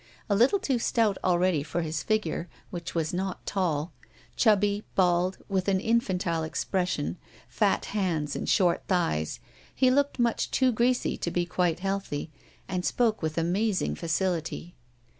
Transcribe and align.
A 0.31 0.35
little 0.35 0.57
too 0.57 0.79
stout 0.79 1.19
already 1.23 1.61
for 1.61 1.83
his 1.83 2.01
figure, 2.01 2.49
which 2.71 2.95
was 2.95 3.13
not 3.13 3.45
tall, 3.45 3.93
chubby, 4.35 4.83
bald, 4.95 5.37
with 5.47 5.67
an 5.67 5.79
infantile 5.79 6.41
expression, 6.41 7.17
fat 7.47 7.85
hands, 7.93 8.35
and 8.35 8.49
short 8.49 8.81
thighs, 8.87 9.39
he 9.75 9.91
looked 9.91 10.17
much 10.17 10.49
too 10.49 10.71
greasy 10.71 11.17
to 11.17 11.29
be 11.29 11.45
quite 11.45 11.81
healthy, 11.81 12.31
and 12.67 12.83
spoke 12.83 13.21
with 13.21 13.37
amazing 13.37 13.93
facility. 13.93 14.73